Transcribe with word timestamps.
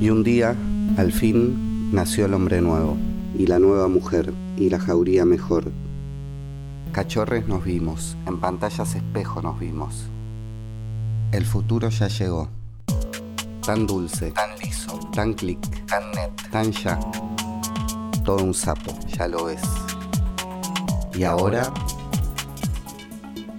Y 0.00 0.10
un 0.10 0.24
día, 0.24 0.56
al 0.96 1.12
fin, 1.12 1.92
nació 1.92 2.26
el 2.26 2.34
hombre 2.34 2.60
nuevo, 2.60 2.96
y 3.36 3.46
la 3.46 3.60
nueva 3.60 3.86
mujer, 3.86 4.32
y 4.56 4.68
la 4.70 4.80
jauría 4.80 5.24
mejor. 5.24 5.70
Cachorres 6.90 7.46
nos 7.46 7.64
vimos, 7.64 8.16
en 8.26 8.40
pantallas 8.40 8.96
espejo 8.96 9.42
nos 9.42 9.60
vimos. 9.60 10.06
El 11.30 11.44
futuro 11.44 11.90
ya 11.90 12.08
llegó. 12.08 12.48
Tan 13.64 13.86
dulce, 13.86 14.32
tan 14.32 14.58
liso, 14.58 14.98
tan 15.12 15.34
clic, 15.34 15.60
tan 15.86 16.10
net, 16.12 16.32
tan 16.50 16.72
ya. 16.72 16.98
Todo 18.24 18.42
un 18.42 18.54
sapo, 18.54 18.98
ya 19.16 19.28
lo 19.28 19.50
es. 19.50 19.62
Y 21.14 21.22
ahora, 21.22 21.72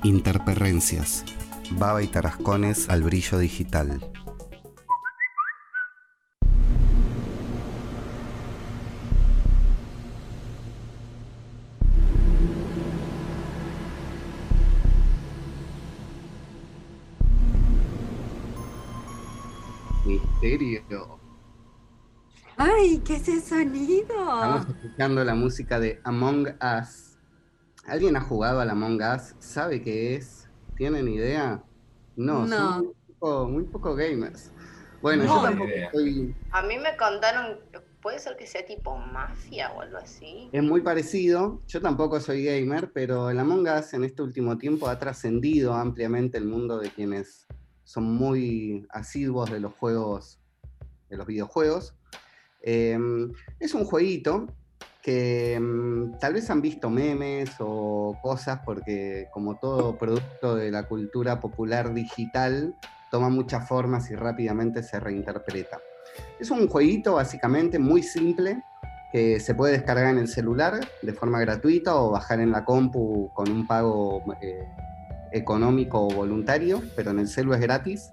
interperrencias. 0.03 1.25
Baba 1.71 2.01
y 2.01 2.07
tarascones 2.07 2.89
al 2.89 3.03
brillo 3.03 3.37
digital. 3.37 3.99
Misterio. 20.05 21.19
¡Ay, 22.57 23.01
qué 23.05 23.15
es 23.15 23.27
ese 23.27 23.41
sonido! 23.41 24.03
Estamos 24.09 24.67
escuchando 24.69 25.23
la 25.23 25.35
música 25.35 25.79
de 25.79 26.01
Among 26.03 26.47
Us. 26.47 27.08
¿Alguien 27.89 28.15
ha 28.15 28.21
jugado 28.21 28.59
al 28.59 28.69
Among 28.69 29.01
Us? 29.01 29.33
¿Sabe 29.39 29.81
qué 29.81 30.15
es? 30.15 30.47
¿Tienen 30.77 31.07
idea? 31.07 31.63
No, 32.15 32.45
No. 32.45 32.57
son 32.57 32.85
muy 32.85 32.93
poco, 33.19 33.47
muy 33.49 33.63
poco 33.63 33.95
gamers. 33.95 34.51
Bueno, 35.01 35.23
No, 35.23 35.37
yo 35.37 35.41
tampoco 35.43 35.71
soy... 35.93 36.35
A 36.51 36.61
mí 36.61 36.77
me 36.77 36.95
contaron, 36.97 37.57
puede 38.01 38.19
ser 38.19 38.37
que 38.37 38.45
sea 38.45 38.63
tipo 38.65 38.95
mafia 38.97 39.71
o 39.71 39.81
algo 39.81 39.97
así. 39.97 40.49
Es 40.51 40.61
muy 40.61 40.81
parecido. 40.81 41.61
Yo 41.67 41.81
tampoco 41.81 42.19
soy 42.19 42.45
gamer, 42.45 42.91
pero 42.93 43.29
el 43.31 43.39
Among 43.39 43.67
Us 43.67 43.93
en 43.93 44.03
este 44.03 44.21
último 44.21 44.57
tiempo 44.57 44.87
ha 44.87 44.99
trascendido 44.99 45.73
ampliamente 45.73 46.37
el 46.37 46.45
mundo 46.45 46.77
de 46.79 46.89
quienes 46.91 47.47
son 47.85 48.03
muy 48.03 48.85
asiduos 48.91 49.49
de 49.49 49.61
los 49.61 49.73
juegos, 49.73 50.39
de 51.09 51.17
los 51.17 51.25
videojuegos. 51.25 51.95
Eh, 52.61 52.99
es 53.59 53.73
un 53.73 53.85
jueguito 53.85 54.47
mm, 55.59 56.19
tal 56.19 56.33
vez 56.33 56.49
han 56.49 56.61
visto 56.61 56.89
memes 56.89 57.51
o 57.59 58.17
cosas 58.21 58.59
porque 58.65 59.27
como 59.31 59.55
todo 59.57 59.97
producto 59.97 60.55
de 60.55 60.71
la 60.71 60.83
cultura 60.83 61.39
popular 61.39 61.93
digital, 61.93 62.75
toma 63.09 63.29
muchas 63.29 63.67
formas 63.67 64.09
y 64.11 64.15
rápidamente 64.15 64.83
se 64.83 64.99
reinterpreta. 64.99 65.79
Es 66.39 66.51
un 66.51 66.67
jueguito 66.67 67.15
básicamente 67.15 67.79
muy 67.79 68.03
simple 68.03 68.63
que 69.11 69.39
se 69.39 69.55
puede 69.55 69.73
descargar 69.73 70.13
en 70.13 70.19
el 70.19 70.27
celular 70.27 70.79
de 71.01 71.13
forma 71.13 71.39
gratuita 71.39 71.95
o 71.95 72.11
bajar 72.11 72.39
en 72.39 72.51
la 72.51 72.63
compu 72.63 73.31
con 73.33 73.49
un 73.49 73.65
pago 73.65 74.23
eh, 74.41 74.67
económico 75.31 76.07
o 76.07 76.13
voluntario, 76.13 76.81
pero 76.95 77.11
en 77.11 77.19
el 77.19 77.27
celu 77.27 77.53
es 77.53 77.61
gratis. 77.61 78.11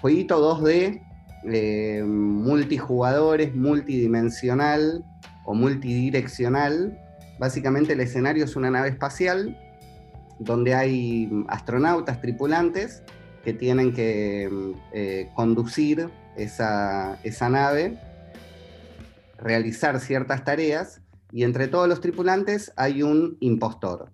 Jueguito 0.00 0.60
2D, 0.60 1.02
eh, 1.44 2.02
multijugadores, 2.04 3.54
multidimensional 3.54 5.04
o 5.48 5.54
multidireccional. 5.54 7.00
Básicamente 7.38 7.94
el 7.94 8.00
escenario 8.00 8.44
es 8.44 8.54
una 8.54 8.70
nave 8.70 8.90
espacial 8.90 9.56
donde 10.38 10.74
hay 10.74 11.30
astronautas, 11.48 12.20
tripulantes, 12.20 13.02
que 13.42 13.54
tienen 13.54 13.94
que 13.94 14.50
eh, 14.92 15.30
conducir 15.34 16.10
esa, 16.36 17.18
esa 17.22 17.48
nave, 17.48 17.98
realizar 19.38 20.00
ciertas 20.00 20.44
tareas, 20.44 21.00
y 21.32 21.44
entre 21.44 21.66
todos 21.66 21.88
los 21.88 22.02
tripulantes 22.02 22.70
hay 22.76 23.02
un 23.02 23.38
impostor. 23.40 24.10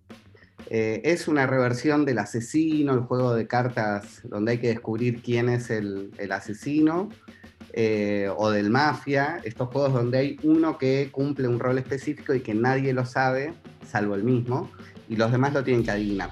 Eh, 0.71 1.03
es 1.05 1.27
una 1.27 1.49
reversión 1.49 2.05
del 2.05 2.21
asesino, 2.21 2.95
el 2.95 3.01
juego 3.01 3.35
de 3.35 3.49
cartas 3.49 4.21
donde 4.23 4.53
hay 4.53 4.59
que 4.59 4.69
descubrir 4.69 5.21
quién 5.21 5.49
es 5.49 5.69
el, 5.69 6.13
el 6.17 6.31
asesino, 6.31 7.09
eh, 7.77 8.31
o 8.37 8.53
del 8.53 8.71
mafia, 8.71 9.41
estos 9.43 9.69
juegos 9.69 9.95
donde 9.95 10.19
hay 10.19 10.39
uno 10.45 10.79
que 10.79 11.09
cumple 11.11 11.49
un 11.49 11.59
rol 11.59 11.77
específico 11.77 12.33
y 12.33 12.39
que 12.39 12.55
nadie 12.55 12.93
lo 12.93 13.05
sabe, 13.05 13.53
salvo 13.85 14.15
el 14.15 14.23
mismo, 14.23 14.71
y 15.09 15.17
los 15.17 15.33
demás 15.33 15.55
lo 15.55 15.65
tienen 15.65 15.83
que 15.83 15.91
adivinar. 15.91 16.31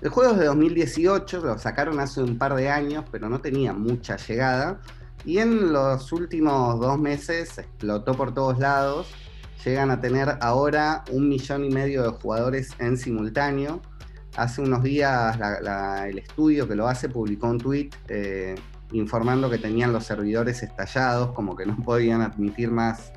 El 0.00 0.10
juego 0.10 0.34
es 0.34 0.38
de 0.38 0.46
2018, 0.46 1.40
lo 1.44 1.58
sacaron 1.58 1.98
hace 1.98 2.22
un 2.22 2.38
par 2.38 2.54
de 2.54 2.70
años, 2.70 3.06
pero 3.10 3.28
no 3.28 3.40
tenía 3.40 3.72
mucha 3.72 4.18
llegada, 4.18 4.80
y 5.24 5.38
en 5.38 5.72
los 5.72 6.12
últimos 6.12 6.78
dos 6.78 6.96
meses 6.96 7.58
explotó 7.58 8.14
por 8.14 8.32
todos 8.32 8.60
lados, 8.60 9.08
llegan 9.64 9.90
a 9.90 10.00
tener 10.00 10.38
ahora 10.40 11.02
un 11.10 11.28
millón 11.28 11.64
y 11.64 11.70
medio 11.70 12.04
de 12.04 12.10
jugadores 12.10 12.70
en 12.78 12.96
simultáneo. 12.96 13.82
Hace 14.36 14.62
unos 14.62 14.84
días 14.84 15.36
el 16.06 16.18
estudio 16.20 16.68
que 16.68 16.76
lo 16.76 16.86
hace 16.86 17.08
publicó 17.08 17.48
un 17.48 17.58
tweet 17.58 17.90
informando 18.92 19.50
que 19.50 19.58
tenían 19.58 19.92
los 19.92 20.04
servidores 20.04 20.62
estallados, 20.62 21.32
como 21.32 21.56
que 21.56 21.66
no 21.66 21.76
podían 21.76 22.22
admitir 22.22 22.70
más, 22.70 23.12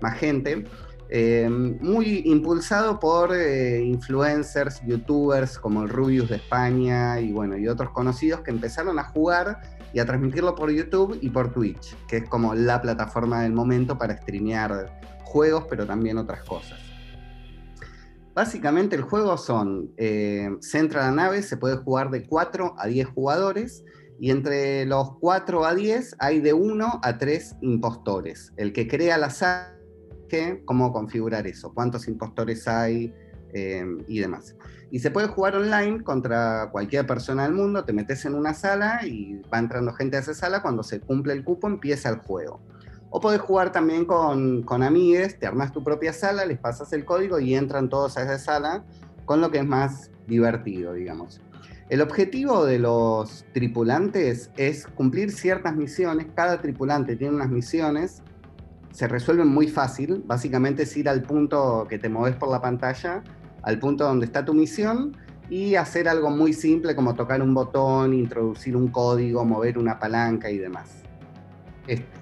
más 0.00 0.18
gente. 0.18 0.64
Eh, 1.10 1.48
muy 1.48 2.22
impulsado 2.26 3.00
por 3.00 3.34
eh, 3.34 3.82
influencers, 3.82 4.82
youtubers 4.86 5.58
como 5.58 5.82
el 5.82 5.88
Rubius 5.88 6.28
de 6.28 6.36
España 6.36 7.18
y 7.18 7.32
bueno, 7.32 7.56
y 7.56 7.66
otros 7.66 7.90
conocidos 7.90 8.42
que 8.42 8.50
empezaron 8.50 8.98
a 8.98 9.04
jugar 9.04 9.58
y 9.94 10.00
a 10.00 10.04
transmitirlo 10.04 10.54
por 10.54 10.70
YouTube 10.70 11.18
y 11.22 11.30
por 11.30 11.50
Twitch, 11.52 11.96
que 12.06 12.18
es 12.18 12.28
como 12.28 12.54
la 12.54 12.82
plataforma 12.82 13.40
del 13.40 13.52
momento 13.52 13.96
para 13.96 14.18
streamear 14.18 15.00
juegos, 15.24 15.64
pero 15.70 15.86
también 15.86 16.18
otras 16.18 16.44
cosas. 16.44 16.78
Básicamente 18.34 18.94
el 18.94 19.02
juego 19.02 19.36
son, 19.38 19.90
eh, 19.96 20.56
se 20.60 20.78
entra 20.78 21.02
a 21.02 21.10
la 21.10 21.16
nave, 21.16 21.42
se 21.42 21.56
puede 21.56 21.78
jugar 21.78 22.10
de 22.10 22.22
4 22.24 22.74
a 22.78 22.86
10 22.86 23.08
jugadores 23.08 23.82
y 24.20 24.30
entre 24.30 24.84
los 24.86 25.16
4 25.20 25.64
a 25.64 25.74
10 25.74 26.16
hay 26.18 26.40
de 26.40 26.52
1 26.52 27.00
a 27.02 27.18
3 27.18 27.56
impostores. 27.62 28.52
El 28.56 28.72
que 28.72 28.88
crea 28.88 29.16
la 29.18 29.30
sala, 29.30 29.74
que, 30.28 30.62
cómo 30.64 30.92
configurar 30.92 31.46
eso, 31.46 31.72
cuántos 31.72 32.08
impostores 32.08 32.66
hay 32.66 33.14
eh, 33.52 33.86
y 34.06 34.20
demás. 34.20 34.56
Y 34.90 34.98
se 35.00 35.10
puede 35.10 35.28
jugar 35.28 35.56
online 35.56 36.02
contra 36.02 36.70
cualquier 36.72 37.06
persona 37.06 37.44
del 37.44 37.52
mundo, 37.52 37.84
te 37.84 37.92
metes 37.92 38.24
en 38.24 38.34
una 38.34 38.54
sala 38.54 39.00
y 39.06 39.40
va 39.52 39.58
entrando 39.58 39.92
gente 39.92 40.16
a 40.16 40.20
esa 40.20 40.34
sala, 40.34 40.62
cuando 40.62 40.82
se 40.82 41.00
cumple 41.00 41.34
el 41.34 41.44
cupo 41.44 41.66
empieza 41.66 42.08
el 42.08 42.16
juego. 42.16 42.60
O 43.10 43.20
podés 43.20 43.40
jugar 43.40 43.72
también 43.72 44.04
con, 44.04 44.62
con 44.62 44.82
amigues, 44.82 45.38
te 45.38 45.46
armas 45.46 45.72
tu 45.72 45.82
propia 45.82 46.12
sala, 46.12 46.44
les 46.44 46.58
pasas 46.58 46.92
el 46.92 47.04
código 47.04 47.38
y 47.38 47.54
entran 47.54 47.88
todos 47.88 48.18
a 48.18 48.22
esa 48.22 48.38
sala, 48.38 48.84
con 49.24 49.40
lo 49.40 49.50
que 49.50 49.58
es 49.58 49.66
más 49.66 50.10
divertido, 50.26 50.92
digamos. 50.92 51.40
El 51.88 52.02
objetivo 52.02 52.66
de 52.66 52.78
los 52.78 53.46
tripulantes 53.54 54.50
es 54.58 54.86
cumplir 54.86 55.30
ciertas 55.30 55.74
misiones, 55.74 56.26
cada 56.34 56.60
tripulante 56.60 57.16
tiene 57.16 57.34
unas 57.34 57.48
misiones, 57.48 58.22
se 58.92 59.08
resuelven 59.08 59.48
muy 59.48 59.68
fácil, 59.68 60.22
básicamente 60.26 60.82
es 60.82 60.94
ir 60.98 61.08
al 61.08 61.22
punto 61.22 61.86
que 61.88 61.98
te 61.98 62.10
moves 62.10 62.36
por 62.36 62.50
la 62.50 62.60
pantalla, 62.60 63.22
al 63.62 63.78
punto 63.78 64.04
donde 64.04 64.26
está 64.26 64.44
tu 64.44 64.52
misión, 64.52 65.16
y 65.48 65.76
hacer 65.76 66.08
algo 66.08 66.28
muy 66.28 66.52
simple 66.52 66.94
como 66.94 67.14
tocar 67.14 67.40
un 67.40 67.54
botón, 67.54 68.12
introducir 68.12 68.76
un 68.76 68.88
código, 68.88 69.42
mover 69.46 69.78
una 69.78 69.98
palanca 69.98 70.50
y 70.50 70.58
demás. 70.58 70.90
Esto. 71.86 72.18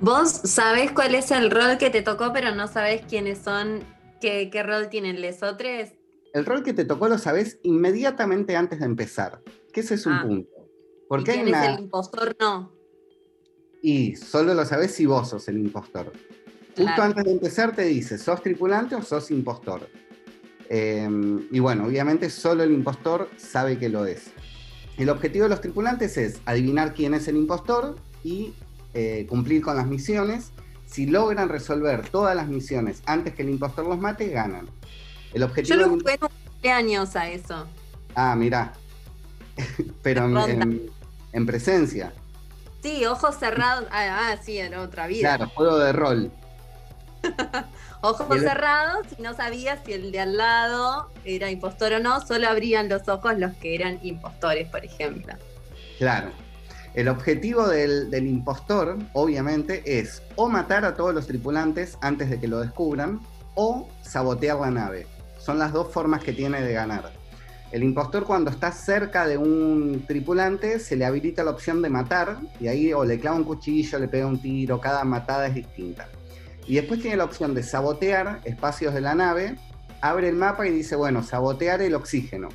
Vos 0.00 0.30
sabés 0.30 0.92
cuál 0.92 1.14
es 1.14 1.30
el 1.32 1.50
rol 1.50 1.76
que 1.76 1.90
te 1.90 2.00
tocó, 2.00 2.32
pero 2.32 2.54
no 2.54 2.66
sabés 2.66 3.02
quiénes 3.02 3.38
son, 3.38 3.80
qué, 4.22 4.48
qué 4.48 4.62
rol 4.62 4.88
tienen 4.88 5.20
les 5.20 5.42
otros. 5.42 5.97
El 6.38 6.46
rol 6.46 6.62
que 6.62 6.72
te 6.72 6.84
tocó 6.84 7.08
lo 7.08 7.18
sabes 7.18 7.58
inmediatamente 7.62 8.56
antes 8.56 8.78
de 8.80 8.86
empezar, 8.86 9.42
que 9.72 9.80
ese 9.80 9.94
es 9.94 10.06
un 10.06 10.12
Ah. 10.12 10.22
punto. 10.26 10.50
¿Y 10.56 11.08
Porque 11.08 11.30
hay 11.32 11.40
una... 11.48 11.64
es 11.64 11.74
el 11.78 11.84
impostor? 11.84 12.36
No. 12.40 12.72
Y 13.82 14.16
solo 14.16 14.54
lo 14.54 14.64
sabes 14.64 14.92
si 14.92 15.06
vos 15.06 15.30
sos 15.30 15.48
el 15.48 15.58
impostor. 15.58 16.12
Justo 16.76 17.02
antes 17.02 17.24
de 17.24 17.32
empezar 17.32 17.74
te 17.74 17.82
dice, 17.82 18.18
¿sos 18.18 18.42
tripulante 18.42 18.94
o 18.94 19.02
sos 19.02 19.30
impostor? 19.30 19.88
Eh, 20.68 21.08
y 21.50 21.58
bueno, 21.60 21.86
obviamente 21.86 22.28
solo 22.30 22.62
el 22.62 22.72
impostor 22.72 23.28
sabe 23.36 23.78
que 23.78 23.88
lo 23.88 24.04
es. 24.04 24.30
El 24.96 25.08
objetivo 25.10 25.44
de 25.44 25.48
los 25.50 25.60
tripulantes 25.60 26.16
es 26.18 26.40
adivinar 26.44 26.92
quién 26.94 27.14
es 27.14 27.26
el 27.28 27.36
impostor 27.36 27.96
y 28.22 28.52
eh, 28.94 29.26
cumplir 29.28 29.62
con 29.62 29.76
las 29.76 29.86
misiones. 29.86 30.52
Si 30.86 31.06
logran 31.06 31.48
resolver 31.48 32.08
todas 32.10 32.34
las 32.36 32.48
misiones 32.48 33.02
antes 33.06 33.34
que 33.34 33.42
el 33.42 33.50
impostor 33.50 33.86
los 33.86 33.98
mate, 33.98 34.28
ganan. 34.28 34.68
El 35.32 35.40
Yo 35.40 35.46
objetivo 35.46 35.76
lo 35.76 35.88
del- 35.88 36.00
jugué 36.00 36.14
en 36.14 36.22
un 36.22 36.28
cumpleaños 36.50 37.16
a 37.16 37.28
eso. 37.28 37.66
Ah, 38.14 38.34
mirá. 38.34 38.72
Pero 40.02 40.24
en, 40.46 40.62
en- 40.62 40.90
en 41.32 41.46
presencia. 41.46 42.12
Sí, 42.82 43.04
ojos 43.06 43.36
cerrados. 43.36 43.84
Ah, 43.90 44.30
ah, 44.32 44.36
sí, 44.42 44.58
era 44.58 44.80
otra 44.82 45.06
vida. 45.06 45.36
Claro, 45.36 45.50
juego 45.54 45.78
de 45.78 45.92
rol. 45.92 46.30
Ojos 48.00 48.36
el- 48.36 48.42
cerrados 48.42 49.06
y 49.18 49.22
no 49.22 49.34
sabías 49.34 49.80
si 49.84 49.92
el 49.92 50.12
de 50.12 50.20
al 50.20 50.36
lado 50.36 51.10
era 51.24 51.50
impostor 51.50 51.94
o 51.94 51.98
no, 51.98 52.24
solo 52.24 52.48
abrían 52.48 52.88
los 52.88 53.08
ojos 53.08 53.36
los 53.38 53.54
que 53.56 53.74
eran 53.74 53.98
impostores, 54.02 54.68
por 54.68 54.84
ejemplo. 54.84 55.34
Claro. 55.98 56.30
El 56.94 57.08
objetivo 57.08 57.66
del, 57.66 58.08
del 58.10 58.26
impostor, 58.28 58.96
obviamente, 59.14 59.98
es 59.98 60.22
o 60.36 60.48
matar 60.48 60.84
a 60.84 60.94
todos 60.94 61.12
los 61.12 61.26
tripulantes 61.26 61.98
antes 62.00 62.30
de 62.30 62.38
que 62.40 62.46
lo 62.48 62.60
descubran, 62.60 63.20
o 63.56 63.88
sabotear 64.02 64.58
la 64.60 64.70
nave. 64.70 65.06
Son 65.48 65.58
las 65.58 65.72
dos 65.72 65.90
formas 65.90 66.22
que 66.22 66.34
tiene 66.34 66.60
de 66.60 66.74
ganar. 66.74 67.10
El 67.72 67.82
impostor 67.82 68.24
cuando 68.24 68.50
está 68.50 68.70
cerca 68.70 69.26
de 69.26 69.38
un 69.38 70.04
tripulante 70.06 70.78
se 70.78 70.94
le 70.94 71.06
habilita 71.06 71.42
la 71.42 71.52
opción 71.52 71.80
de 71.80 71.88
matar 71.88 72.36
y 72.60 72.66
ahí 72.68 72.92
o 72.92 73.02
le 73.02 73.18
clava 73.18 73.38
un 73.38 73.44
cuchillo, 73.44 73.98
le 73.98 74.08
pega 74.08 74.26
un 74.26 74.42
tiro, 74.42 74.78
cada 74.78 75.04
matada 75.04 75.46
es 75.46 75.54
distinta. 75.54 76.06
Y 76.66 76.74
después 76.74 77.00
tiene 77.00 77.16
la 77.16 77.24
opción 77.24 77.54
de 77.54 77.62
sabotear 77.62 78.42
espacios 78.44 78.92
de 78.92 79.00
la 79.00 79.14
nave, 79.14 79.56
abre 80.02 80.28
el 80.28 80.36
mapa 80.36 80.66
y 80.66 80.70
dice, 80.70 80.96
bueno, 80.96 81.22
sabotear 81.22 81.80
el 81.80 81.94
oxígeno. 81.94 82.50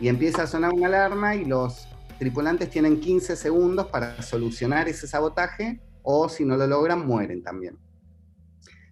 Y 0.00 0.06
empieza 0.06 0.44
a 0.44 0.46
sonar 0.46 0.72
una 0.72 0.86
alarma 0.86 1.34
y 1.34 1.46
los 1.46 1.88
tripulantes 2.20 2.70
tienen 2.70 3.00
15 3.00 3.34
segundos 3.34 3.86
para 3.86 4.22
solucionar 4.22 4.88
ese 4.88 5.08
sabotaje 5.08 5.80
o 6.04 6.28
si 6.28 6.44
no 6.44 6.56
lo 6.56 6.68
logran 6.68 7.04
mueren 7.04 7.42
también. 7.42 7.76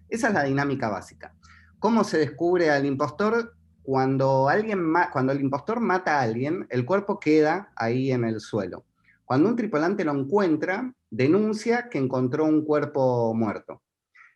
Esa 0.09 0.27
es 0.27 0.33
la 0.33 0.43
dinámica 0.43 0.89
básica. 0.89 1.33
¿Cómo 1.79 2.03
se 2.03 2.17
descubre 2.17 2.69
al 2.69 2.85
impostor? 2.85 3.55
Cuando, 3.83 4.49
alguien 4.49 4.93
cuando 5.11 5.31
el 5.31 5.41
impostor 5.41 5.79
mata 5.79 6.17
a 6.17 6.21
alguien, 6.21 6.65
el 6.69 6.85
cuerpo 6.85 7.19
queda 7.19 7.71
ahí 7.75 8.11
en 8.11 8.23
el 8.23 8.39
suelo. 8.39 8.85
Cuando 9.25 9.49
un 9.49 9.55
tripulante 9.55 10.03
lo 10.03 10.13
encuentra, 10.13 10.93
denuncia 11.09 11.89
que 11.89 11.97
encontró 11.97 12.45
un 12.45 12.63
cuerpo 12.63 13.33
muerto. 13.33 13.81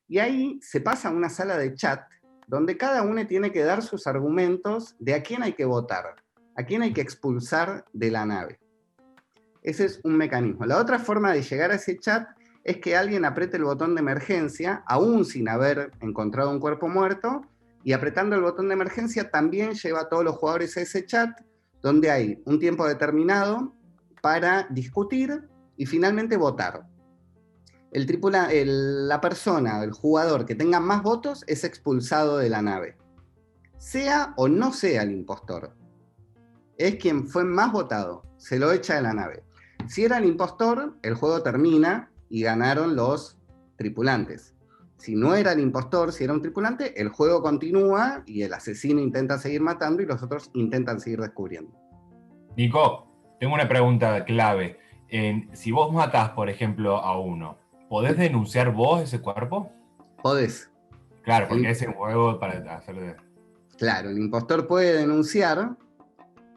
Y 0.07 0.19
ahí 0.19 0.59
se 0.62 0.81
pasa 0.81 1.09
a 1.09 1.12
una 1.12 1.30
sala 1.30 1.57
de 1.57 1.74
chat 1.74 2.01
donde 2.47 2.77
cada 2.77 3.03
uno 3.03 3.25
tiene 3.27 3.51
que 3.51 3.63
dar 3.63 3.83
sus 3.83 4.07
argumentos 4.07 4.95
de 5.00 5.13
a 5.13 5.21
quién 5.21 5.44
hay 5.44 5.53
que 5.53 5.65
votar, 5.65 6.15
a 6.56 6.63
quién 6.63 6.81
hay 6.81 6.94
que 6.94 7.01
expulsar 7.01 7.85
de 7.94 8.09
la 8.09 8.25
nave. 8.25 8.59
Ese 9.62 9.85
es 9.85 10.01
un 10.03 10.18
mecanismo. 10.18 10.65
La 10.65 10.77
otra 10.77 10.97
forma 10.97 11.31
de 11.31 11.44
llegar 11.44 11.69
a 11.69 11.75
ese 11.75 12.00
chat 12.00 12.27
es 12.69 12.77
que 12.77 12.95
alguien 12.95 13.25
apriete 13.25 13.57
el 13.57 13.63
botón 13.63 13.95
de 13.95 14.01
emergencia, 14.01 14.83
aún 14.86 15.25
sin 15.25 15.50
haber 15.50 15.92
encontrado 16.01 16.51
un 16.51 16.60
cuerpo 16.60 16.88
muerto, 16.88 17.42
y 17.83 17.94
apretando 17.94 18.36
el 18.36 18.44
botón 18.44 18.68
de 18.68 18.75
emergencia 18.75 19.31
también 19.31 19.74
lleva 19.74 20.01
a 20.01 20.07
todos 20.07 20.24
los 20.24 20.36
jugadores 20.36 20.77
a 20.77 20.81
ese 20.81 21.04
chat, 21.04 21.31
donde 21.81 22.12
hay 22.12 22.44
un 22.45 22.60
tiempo 22.60 22.88
determinado 22.88 23.74
para 24.21 24.68
discutir 24.69 25.50
y 25.77 25.88
finalmente 25.88 26.38
votar. 26.38 26.86
El 27.92 28.06
la 29.07 29.19
persona, 29.19 29.83
el 29.83 29.92
jugador 29.92 30.45
que 30.45 30.54
tenga 30.54 30.80
más 30.80 31.01
votos 31.01 31.44
es 31.48 31.63
expulsado 31.63 32.38
de 32.38 32.50
la 32.50 32.62
nave. 32.62 33.00
Sea 33.80 34.36
o 34.38 34.48
no 34.48 34.74
sea 34.74 35.01
el 35.01 35.12
impostor. 35.12 35.75
Es 36.77 36.98
quien 36.98 37.27
fue 37.27 37.45
más 37.45 37.71
votado. 37.71 38.21
Se 38.38 38.60
lo 38.60 38.71
echa 38.71 38.94
de 38.94 39.01
la 39.01 39.13
nave. 39.16 39.44
Si 39.88 40.06
era 40.06 40.19
el 40.19 40.25
impostor, 40.25 41.00
el 41.01 41.16
juego 41.16 41.42
termina 41.42 42.12
y 42.30 42.44
ganaron 42.44 42.96
los 42.96 43.38
tripulantes. 43.78 44.56
Si 44.98 45.16
no 45.16 45.34
era 45.36 45.54
el 45.54 45.60
impostor, 45.62 46.12
si 46.12 46.26
era 46.26 46.34
un 46.34 46.42
tripulante, 46.42 47.00
el 47.02 47.10
juego 47.10 47.42
continúa 47.42 48.22
y 48.26 48.42
el 48.42 48.54
asesino 48.54 49.00
intenta 49.00 49.38
seguir 49.38 49.62
matando 49.62 50.02
y 50.02 50.06
los 50.06 50.22
otros 50.22 50.52
intentan 50.54 51.00
seguir 51.00 51.22
descubriendo. 51.22 51.72
Nico, 52.58 53.08
tengo 53.40 53.54
una 53.54 53.68
pregunta 53.70 54.26
clave. 54.26 54.78
En- 55.08 55.50
si 55.56 55.72
vos 55.72 55.94
matás, 55.94 56.31
por 56.31 56.50
ejemplo, 56.50 56.98
a 56.98 57.18
uno, 57.20 57.58
¿podés 57.88 58.18
denunciar 58.18 58.74
vos 58.74 59.02
ese 59.02 59.22
cuerpo? 59.22 59.72
Podés. 60.22 60.70
Claro, 61.24 61.48
porque 61.48 61.64
Sí. 61.64 61.86
ese 61.86 61.94
juego 61.94 62.40
para 62.40 62.76
hacer 62.76 62.96
de... 62.96 63.16
Claro, 63.78 64.10
el 64.10 64.18
impostor 64.18 64.68
puede 64.68 64.98
denunciar 64.98 65.78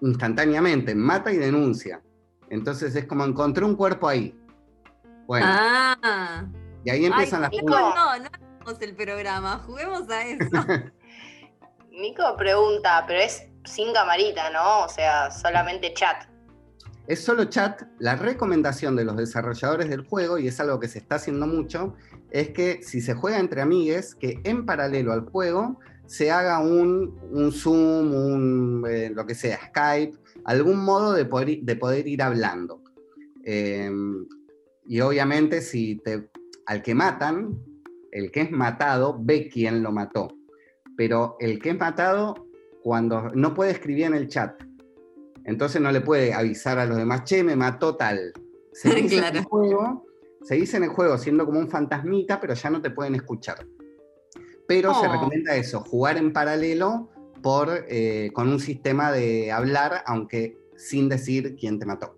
instantáneamente, 0.01 0.95
mata 0.95 1.33
y 1.33 1.37
denuncia. 1.37 2.03
Entonces 2.51 2.95
es 2.97 3.05
como 3.07 3.25
encontré 3.25 3.65
un 3.65 3.77
cuerpo 3.77 4.09
ahí. 4.09 4.37
Bueno, 5.33 5.47
Ah. 5.49 6.45
y 6.85 6.91
ahí 6.91 7.07
empiezan 7.07 7.39
Ay, 7.39 7.43
las 7.45 7.51
Nico, 7.53 7.65
pruebas. 7.65 7.95
no, 7.95 8.19
no 8.19 8.29
hagamos 8.31 8.83
el 8.83 8.95
programa, 8.95 9.59
juguemos 9.67 10.11
a 10.11 10.27
eso. 10.27 10.51
Nico 11.91 12.37
pregunta, 12.37 13.03
pero 13.07 13.21
es 13.21 13.43
sin 13.65 13.95
camarita, 13.95 14.51
¿no? 14.51 14.85
O 14.85 14.89
sea, 14.91 15.31
solamente 15.31 15.95
chat. 15.95 16.25
Es 17.07 17.25
solo 17.25 17.47
chat. 17.47 17.81
La 17.99 18.15
recomendación 18.17 18.95
de 18.95 19.05
los 19.07 19.17
desarrolladores 19.17 19.89
del 19.89 20.07
juego, 20.07 20.37
y 20.37 20.49
es 20.49 20.61
algo 20.61 20.79
que 20.79 20.89
se 20.89 20.99
está 20.99 21.15
haciendo 21.15 21.47
mucho, 21.47 21.95
es 22.31 22.51
que 22.51 22.83
si 22.83 23.01
se 23.01 23.15
juega 23.15 23.39
entre 23.39 23.63
amigues, 23.63 24.15
que 24.15 24.39
en 24.45 24.67
paralelo 24.67 25.15
al 25.15 25.23
juego 25.31 25.81
se 26.05 26.31
haga 26.31 26.59
un, 26.59 27.19
un 27.31 27.53
Zoom, 27.53 28.13
un, 28.15 28.85
eh, 28.87 29.09
lo 29.15 29.25
que 29.25 29.35
sea, 29.35 29.59
Skype, 29.69 30.15
algún 30.45 30.85
modo 30.85 31.15
de 31.15 31.25
poder, 31.25 31.49
i- 31.49 31.61
de 31.63 31.75
poder 31.77 32.07
ir 32.07 32.21
hablando. 32.23 32.83
Eh, 33.47 33.91
y 34.85 35.01
obviamente 35.01 35.61
si 35.61 35.97
te, 35.97 36.29
al 36.67 36.83
que 36.83 36.95
matan, 36.95 37.59
el 38.11 38.31
que 38.31 38.43
es 38.43 38.51
matado 38.51 39.17
ve 39.21 39.49
quién 39.49 39.83
lo 39.83 39.93
mató. 39.93 40.29
Pero 40.97 41.37
el 41.41 41.59
que 41.59 41.71
es 41.71 41.79
matado, 41.79 42.47
cuando 42.83 43.31
no 43.35 43.55
puede 43.55 43.71
escribir 43.73 44.07
en 44.07 44.15
el 44.15 44.29
chat, 44.29 44.61
entonces 45.45 45.81
no 45.81 45.91
le 45.91 46.01
puede 46.01 46.33
avisar 46.35 46.79
a 46.79 46.87
los 46.87 46.97
demás, 46.99 47.25
che, 47.25 47.43
me 47.43 47.57
mató 47.57 47.97
tal. 47.97 48.33
Se 48.73 48.91
dice, 48.95 49.19
en 49.19 49.37
el 49.37 49.45
juego, 49.45 50.05
se 50.43 50.57
dice 50.57 50.77
en 50.77 50.85
el 50.85 50.91
juego 50.91 51.17
siendo 51.19 51.47
como 51.47 51.59
un 51.59 51.69
fantasmita, 51.69 52.41
pero 52.41 52.55
ya 52.55 52.71
no 52.71 52.83
te 52.83 52.91
pueden 52.91 53.15
escuchar. 53.15 53.67
Pero 54.67 54.95
se 54.95 55.07
Oh. 55.07 55.13
recomienda 55.13 55.57
eso, 55.57 55.81
jugar 55.81 56.17
en 56.19 56.33
paralelo 56.33 57.11
por, 57.43 57.85
eh, 57.89 58.31
con 58.33 58.49
un 58.49 58.61
sistema 58.61 59.11
de 59.11 59.51
hablar, 59.51 60.03
aunque 60.07 60.57
sin 60.77 61.09
decir 61.09 61.57
quién 61.59 61.79
te 61.79 61.87
mató. 61.87 62.17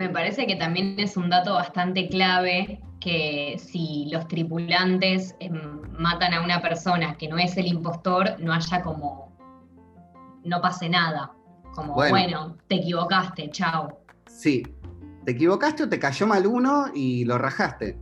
Me 0.00 0.08
parece 0.08 0.46
que 0.46 0.56
también 0.56 0.98
es 0.98 1.18
un 1.18 1.28
dato 1.28 1.52
bastante 1.52 2.08
clave 2.08 2.80
que 3.00 3.60
si 3.62 4.08
los 4.10 4.26
tripulantes 4.28 5.36
em, 5.40 5.82
matan 5.98 6.32
a 6.32 6.42
una 6.42 6.62
persona 6.62 7.18
que 7.18 7.28
no 7.28 7.36
es 7.36 7.54
el 7.58 7.66
impostor, 7.66 8.36
no 8.40 8.54
haya 8.54 8.80
como, 8.80 9.36
no 10.42 10.62
pase 10.62 10.88
nada. 10.88 11.32
Como, 11.74 11.92
Bueno. 11.92 12.10
bueno, 12.12 12.56
te 12.66 12.76
equivocaste, 12.76 13.50
chao. 13.50 14.00
Sí, 14.26 14.62
te 15.26 15.32
equivocaste 15.32 15.82
o 15.82 15.88
te 15.90 15.98
cayó 15.98 16.26
mal 16.26 16.46
uno 16.46 16.86
y 16.94 17.26
lo 17.26 17.36
rajaste. 17.36 17.98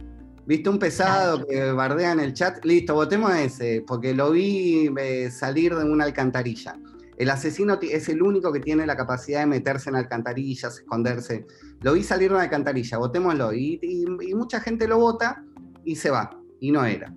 ¿Viste 0.47 0.71
un 0.71 0.79
pesado 0.79 1.45
que 1.45 1.73
bardea 1.73 2.13
en 2.13 2.21
el 2.21 2.33
chat? 2.33 2.65
Listo, 2.65 2.95
votemos 2.95 3.33
a 3.33 3.43
ese, 3.43 3.83
porque 3.85 4.15
lo 4.15 4.31
vi 4.31 4.89
eh, 4.97 5.33
salir 5.33 5.75
de 5.75 5.83
una 5.85 6.05
alcantarilla. 6.05 6.77
El 7.19 7.31
asesino 7.31 7.79
es 7.83 8.09
el 8.09 8.23
único 8.23 8.53
que 8.53 8.61
tiene 8.61 8.87
la 8.87 8.97
capacidad 8.97 9.41
de 9.41 9.47
meterse 9.47 9.91
en 9.91 9.97
alcantarillas, 9.97 10.79
esconderse. 10.79 11.47
Lo 11.81 11.95
vi 11.95 12.03
salir 12.05 12.29
de 12.31 12.37
una 12.37 12.45
alcantarilla, 12.45 12.99
votémoslo. 12.99 13.53
Y, 13.53 13.79
y- 13.83 14.31
y 14.31 14.35
mucha 14.35 14.61
gente 14.61 14.87
lo 14.89 14.99
vota 14.99 15.45
y 15.85 15.97
se 15.97 16.11
va, 16.11 16.31
y 16.61 16.71
no 16.71 16.85
era. 16.85 17.13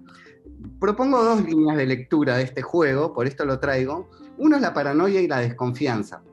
Propongo 0.79 1.23
dos 1.23 1.43
líneas 1.45 1.77
de 1.77 1.85
lectura 1.85 2.37
de 2.37 2.43
este 2.43 2.61
juego, 2.61 3.13
por 3.13 3.27
esto 3.27 3.45
lo 3.45 3.59
traigo. 3.59 4.09
Uno 4.37 4.55
es 4.55 4.61
la 4.61 4.73
paranoia 4.73 5.21
y 5.21 5.27
la 5.27 5.39
desconfianza, 5.39 6.23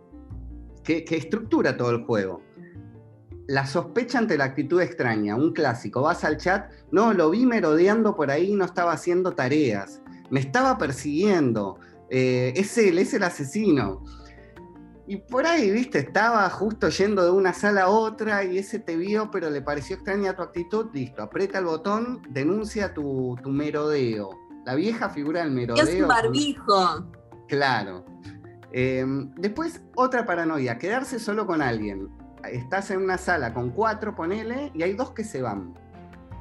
que, 0.83 1.05
que 1.05 1.17
estructura 1.17 1.77
todo 1.77 1.91
el 1.91 2.05
juego 2.05 2.43
la 3.49 3.67
sospecha 3.67 4.19
ante 4.19 4.37
la 4.37 4.45
actitud 4.45 4.79
extraña, 4.83 5.35
un 5.35 5.55
clásico. 5.55 6.03
Vas 6.03 6.23
al 6.23 6.37
chat, 6.37 6.71
no, 6.93 7.15
lo 7.15 7.31
vi 7.31 7.47
merodeando 7.47 8.15
por 8.15 8.31
ahí, 8.31 8.53
no 8.55 8.67
estaba 8.67 8.93
haciendo 8.93 9.33
tareas, 9.33 10.03
me 10.29 10.39
estaba 10.41 10.77
persiguiendo, 10.77 11.79
eh, 12.11 12.53
es 12.57 12.77
él, 12.79 12.99
es 12.99 13.15
el 13.15 13.23
asesino. 13.23 14.03
Y 15.07 15.17
por 15.17 15.47
ahí, 15.47 15.71
viste, 15.71 16.01
estaba 16.01 16.49
justo 16.51 16.91
yendo 16.91 17.25
de 17.25 17.31
una 17.31 17.55
sala 17.55 17.85
a 17.85 17.89
otra 17.89 18.45
y 18.45 18.59
ese 18.59 18.79
te 18.79 18.97
vio, 18.97 19.31
pero 19.31 19.49
le 19.49 19.63
pareció 19.63 19.97
extraña 19.97 20.37
tu 20.37 20.43
actitud, 20.43 20.91
listo, 20.93 21.23
aprieta 21.23 21.59
el 21.59 21.65
botón, 21.65 22.21
denuncia 22.29 22.93
tu, 22.93 23.35
tu 23.43 23.49
merodeo. 23.49 24.31
La 24.67 24.75
vieja 24.75 25.09
figura 25.09 25.41
del 25.41 25.53
merodeo. 25.53 25.83
Es 25.83 26.03
un 26.03 26.09
barbijo. 26.09 27.11
Claro. 27.49 28.05
Eh, 28.73 29.03
después, 29.37 29.81
otra 29.95 30.27
paranoia, 30.27 30.77
quedarse 30.77 31.19
solo 31.19 31.47
con 31.47 31.63
alguien. 31.63 32.11
Estás 32.45 32.91
en 32.91 33.03
una 33.03 33.17
sala 33.17 33.55
con 33.55 33.71
cuatro, 33.71 34.15
ponele, 34.15 34.71
y 34.75 34.83
hay 34.83 34.93
dos 34.93 35.13
que 35.13 35.25
se 35.25 35.41
van. 35.41 35.75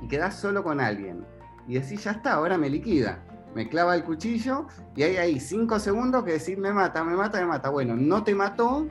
Y 0.02 0.10
quedás 0.10 0.40
solo 0.40 0.62
con 0.62 0.82
alguien. 0.82 1.26
Y 1.68 1.76
decís, 1.76 2.04
ya 2.04 2.12
está, 2.12 2.34
ahora 2.34 2.58
me 2.58 2.70
liquida. 2.70 3.24
Me 3.56 3.68
clava 3.70 3.96
el 3.96 4.04
cuchillo 4.04 4.68
y 4.96 5.04
hay 5.04 5.18
ahí 5.18 5.40
cinco 5.40 5.80
segundos 5.80 6.24
que 6.24 6.34
decís, 6.34 6.58
me 6.58 6.72
mata, 6.72 7.04
me 7.04 7.16
mata, 7.16 7.40
me 7.40 7.48
mata. 7.48 7.70
Bueno, 7.70 7.96
no 7.96 8.24
te 8.24 8.36
mató 8.36 8.88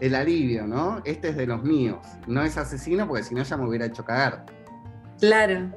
el 0.00 0.14
alivio, 0.14 0.66
¿no? 0.66 1.02
Este 1.04 1.30
es 1.30 1.36
de 1.36 1.46
los 1.46 1.62
míos. 1.62 1.98
No 2.26 2.42
es 2.42 2.56
asesino 2.56 3.06
porque 3.06 3.24
si 3.24 3.34
no 3.34 3.42
ya 3.42 3.56
me 3.56 3.68
hubiera 3.68 3.86
hecho 3.86 4.04
cagar. 4.04 4.46
Claro. 5.18 5.70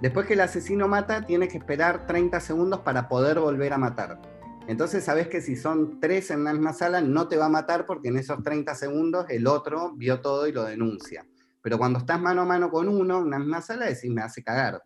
Después 0.00 0.26
que 0.26 0.34
el 0.34 0.40
asesino 0.40 0.88
mata, 0.88 1.24
tiene 1.26 1.48
que 1.48 1.58
esperar 1.58 2.06
30 2.06 2.40
segundos 2.40 2.80
para 2.80 3.08
poder 3.08 3.40
volver 3.40 3.72
a 3.72 3.78
matar. 3.78 4.20
Entonces 4.66 5.04
sabes 5.04 5.28
que 5.28 5.40
si 5.40 5.56
son 5.56 6.00
tres 6.00 6.30
en 6.30 6.44
la 6.44 6.52
misma 6.52 6.72
sala, 6.72 7.00
no 7.00 7.28
te 7.28 7.36
va 7.36 7.46
a 7.46 7.50
matar 7.50 7.84
porque 7.84 8.08
en 8.08 8.16
esos 8.16 8.42
30 8.42 8.74
segundos 8.74 9.26
el 9.28 9.46
otro 9.46 9.92
vio 9.94 10.20
todo 10.20 10.46
y 10.46 10.52
lo 10.52 10.64
denuncia. 10.64 11.26
Pero 11.60 11.78
cuando 11.78 11.98
estás 11.98 12.20
mano 12.20 12.42
a 12.42 12.44
mano 12.44 12.70
con 12.70 12.88
uno 12.88 13.22
en 13.22 13.30
la 13.30 13.38
misma 13.38 13.60
sala, 13.60 13.86
decís, 13.86 14.10
me 14.10 14.22
hace 14.22 14.42
cagar. 14.42 14.82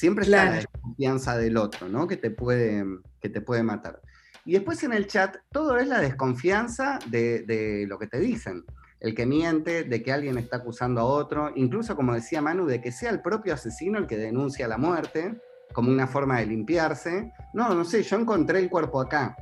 Siempre 0.00 0.24
está 0.24 0.36
Claro. 0.38 0.50
la 0.52 0.56
desconfianza 0.56 1.36
del 1.36 1.56
otro, 1.58 1.88
¿no? 1.90 2.06
Que 2.06 2.16
te 2.16 2.30
puede, 2.30 2.82
que 3.20 3.28
te 3.28 3.42
puede 3.42 3.62
matar. 3.62 4.00
Y 4.46 4.54
después 4.54 4.82
en 4.82 4.94
el 4.94 5.06
chat, 5.06 5.36
todo 5.52 5.76
es 5.76 5.86
la 5.86 6.00
desconfianza 6.00 6.98
de, 7.10 7.42
de 7.42 7.84
lo 7.86 7.98
que 7.98 8.06
te 8.06 8.18
dicen. 8.18 8.64
El 8.98 9.14
que 9.14 9.26
miente, 9.26 9.84
de 9.84 10.02
que 10.02 10.10
alguien 10.10 10.38
está 10.38 10.56
acusando 10.56 11.02
a 11.02 11.04
otro, 11.04 11.52
incluso 11.54 11.96
como 11.96 12.14
decía 12.14 12.40
Manu, 12.40 12.64
de 12.64 12.80
que 12.80 12.92
sea 12.92 13.10
el 13.10 13.20
propio 13.20 13.52
asesino 13.52 13.98
el 13.98 14.06
que 14.06 14.16
denuncia 14.16 14.66
la 14.68 14.78
muerte, 14.78 15.38
como 15.74 15.90
una 15.90 16.06
forma 16.06 16.38
de 16.38 16.46
limpiarse. 16.46 17.30
No, 17.52 17.74
no 17.74 17.84
sé, 17.84 18.02
yo 18.02 18.16
encontré 18.18 18.58
el 18.58 18.70
cuerpo 18.70 19.02
acá. 19.02 19.36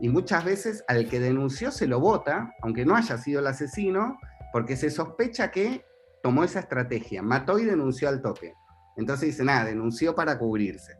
Y 0.00 0.08
muchas 0.08 0.44
veces 0.44 0.84
al 0.88 1.08
que 1.08 1.20
denunció 1.20 1.70
se 1.70 1.86
lo 1.86 2.00
vota, 2.00 2.52
aunque 2.62 2.84
no 2.84 2.96
haya 2.96 3.16
sido 3.18 3.38
el 3.38 3.46
asesino, 3.46 4.18
porque 4.52 4.76
se 4.76 4.90
sospecha 4.90 5.52
que 5.52 5.84
tomó 6.24 6.42
esa 6.42 6.58
estrategia, 6.58 7.22
mató 7.22 7.60
y 7.60 7.64
denunció 7.64 8.08
al 8.08 8.20
toque. 8.20 8.54
Entonces 8.96 9.28
dice, 9.28 9.44
nada, 9.44 9.64
denunció 9.64 10.14
para 10.14 10.38
cubrirse. 10.38 10.96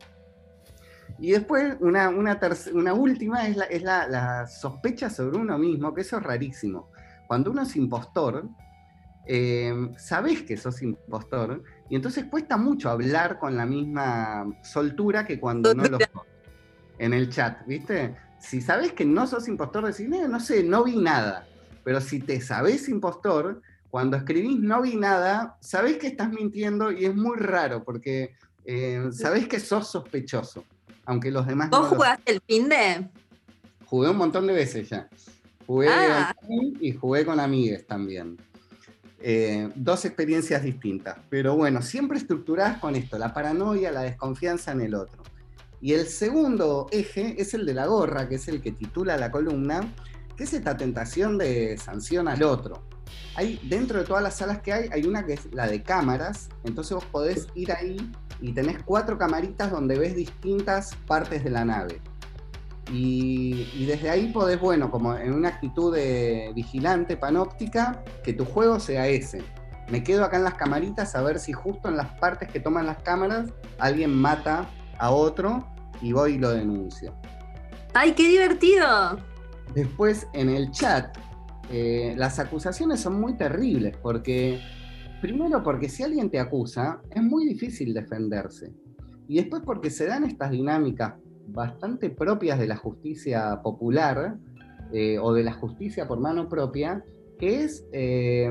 Y 1.19 1.31
después, 1.31 1.75
una, 1.79 2.09
una, 2.09 2.93
última 2.93 3.47
es, 3.47 3.55
la, 3.55 3.65
es 3.65 3.83
la, 3.83 4.07
la 4.07 4.47
sospecha 4.47 5.09
sobre 5.09 5.37
uno 5.37 5.57
mismo, 5.57 5.93
que 5.93 6.01
eso 6.01 6.17
es 6.17 6.23
rarísimo. 6.23 6.89
Cuando 7.27 7.51
uno 7.51 7.61
es 7.61 7.75
impostor, 7.75 8.49
eh, 9.25 9.91
sabés 9.97 10.41
que 10.41 10.57
sos 10.57 10.81
impostor, 10.81 11.63
y 11.89 11.95
entonces 11.95 12.25
cuesta 12.25 12.57
mucho 12.57 12.89
hablar 12.89 13.39
con 13.39 13.55
la 13.55 13.65
misma 13.65 14.45
soltura 14.63 15.25
que 15.25 15.39
cuando 15.39 15.73
no 15.73 15.83
lo 15.83 15.99
sos. 15.99 16.27
En 16.97 17.13
el 17.13 17.29
chat, 17.29 17.65
¿viste? 17.65 18.15
Si 18.39 18.61
sabés 18.61 18.93
que 18.93 19.05
no 19.05 19.25
sos 19.25 19.47
impostor, 19.47 19.85
decís, 19.85 20.07
"No, 20.07 20.27
no 20.27 20.39
sé, 20.39 20.63
no 20.63 20.83
vi 20.83 20.97
nada. 20.97 21.47
Pero 21.83 22.01
si 22.01 22.19
te 22.19 22.39
sabés 22.41 22.89
impostor, 22.89 23.61
cuando 23.93 24.17
escribís 24.17 24.59
no 24.59 24.81
vi 24.81 24.95
nada, 24.95 25.55
sabés 25.59 25.97
que 25.97 26.07
estás 26.07 26.31
mintiendo 26.31 26.91
y 26.91 27.05
es 27.05 27.15
muy 27.15 27.37
raro 27.37 27.83
porque 27.83 28.33
eh, 28.65 29.09
sabés 29.11 29.47
que 29.47 29.59
sos 29.59 29.87
sospechoso, 29.87 30.65
aunque 31.05 31.29
los 31.29 31.45
demás 31.45 31.69
no 31.69 31.79
¿Vos 31.79 31.91
lo 31.91 31.97
jugaste 31.97 32.31
el 32.31 32.41
fin 32.41 32.69
de? 32.69 33.07
Jugué 33.85 34.09
un 34.09 34.17
montón 34.17 34.47
de 34.47 34.53
veces 34.53 34.89
ya. 34.89 35.07
Jugué 35.67 35.89
Ah. 35.91 36.35
y 36.79 36.93
jugué 36.93 37.23
con 37.23 37.39
amigues 37.39 37.85
también. 37.85 38.35
Eh, 39.19 39.69
dos 39.75 40.05
experiencias 40.05 40.63
distintas. 40.63 41.19
Pero 41.29 41.55
bueno, 41.55 41.83
siempre 41.83 42.17
estructuradas 42.17 42.79
con 42.79 42.95
esto, 42.95 43.19
la 43.19 43.31
paranoia, 43.31 43.91
la 43.91 44.01
desconfianza 44.01 44.71
en 44.71 44.81
el 44.81 44.95
otro. 44.95 45.21
Y 45.81 45.93
el 45.93 46.07
segundo 46.07 46.87
eje 46.89 47.39
es 47.39 47.53
el 47.53 47.63
de 47.67 47.75
la 47.75 47.85
gorra, 47.85 48.27
que 48.27 48.35
es 48.35 48.47
el 48.47 48.59
que 48.59 48.71
titula 48.71 49.17
la 49.17 49.29
columna, 49.29 49.81
que 50.35 50.43
es 50.43 50.53
esta 50.53 50.77
tentación 50.77 51.37
de 51.37 51.77
sanción 51.77 52.27
al 52.27 52.43
otro. 52.43 52.83
Hay, 53.35 53.59
dentro 53.63 53.99
de 53.99 54.05
todas 54.05 54.23
las 54.23 54.37
salas 54.37 54.61
que 54.61 54.73
hay, 54.73 54.89
hay 54.91 55.05
una 55.05 55.25
que 55.25 55.33
es 55.33 55.53
la 55.53 55.67
de 55.67 55.81
cámaras, 55.81 56.49
entonces 56.63 56.95
vos 56.95 57.05
podés 57.05 57.47
ir 57.55 57.71
ahí 57.71 58.11
y 58.41 58.53
tenés 58.53 58.81
cuatro 58.83 59.17
camaritas 59.17 59.71
donde 59.71 59.97
ves 59.97 60.15
distintas 60.15 60.95
partes 61.07 61.43
de 61.43 61.49
la 61.49 61.65
nave. 61.65 62.01
Y, 62.91 63.69
y 63.73 63.85
desde 63.85 64.09
ahí 64.09 64.31
podés, 64.31 64.59
bueno, 64.59 64.91
como 64.91 65.15
en 65.15 65.33
una 65.33 65.49
actitud 65.49 65.93
de 65.93 66.51
vigilante 66.53 67.15
panóptica, 67.17 68.03
que 68.23 68.33
tu 68.33 68.45
juego 68.45 68.79
sea 68.79 69.07
ese. 69.07 69.41
Me 69.89 70.03
quedo 70.03 70.23
acá 70.23 70.37
en 70.37 70.43
las 70.43 70.55
camaritas 70.55 71.15
a 71.15 71.21
ver 71.21 71.39
si 71.39 71.53
justo 71.53 71.89
en 71.89 71.97
las 71.97 72.07
partes 72.19 72.49
que 72.49 72.59
toman 72.59 72.85
las 72.85 72.97
cámaras 72.99 73.49
alguien 73.79 74.15
mata 74.15 74.69
a 74.97 75.11
otro 75.11 75.67
y 76.01 76.13
voy 76.13 76.33
y 76.33 76.37
lo 76.37 76.49
denuncio. 76.51 77.13
¡Ay, 77.93 78.13
qué 78.13 78.27
divertido! 78.27 79.32
Después 79.73 80.27
en 80.33 80.49
el 80.49 80.71
chat, 80.71 81.17
eh, 81.71 82.13
las 82.17 82.39
acusaciones 82.39 82.99
son 82.99 83.19
muy 83.19 83.35
terribles 83.35 83.97
porque, 83.97 84.59
primero 85.21 85.63
porque 85.63 85.89
si 85.89 86.03
alguien 86.03 86.29
te 86.29 86.39
acusa, 86.39 87.01
es 87.09 87.23
muy 87.23 87.45
difícil 87.45 87.93
defenderse. 87.93 88.73
Y 89.27 89.37
después 89.37 89.63
porque 89.65 89.89
se 89.89 90.05
dan 90.05 90.25
estas 90.25 90.51
dinámicas 90.51 91.13
bastante 91.47 92.09
propias 92.09 92.59
de 92.59 92.67
la 92.67 92.77
justicia 92.77 93.61
popular 93.61 94.37
eh, 94.91 95.17
o 95.19 95.33
de 95.33 95.43
la 95.43 95.53
justicia 95.53 96.07
por 96.07 96.19
mano 96.19 96.47
propia, 96.47 97.03
que 97.39 97.63
es 97.63 97.85
eh, 97.91 98.49